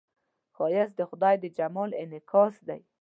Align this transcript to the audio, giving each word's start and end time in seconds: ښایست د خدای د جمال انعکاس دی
ښایست 0.55 0.93
د 0.97 1.01
خدای 1.09 1.35
د 1.39 1.45
جمال 1.57 1.89
انعکاس 2.03 2.53
دی 2.67 2.81